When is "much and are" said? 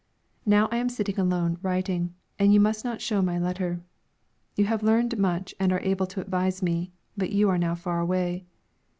5.15-5.79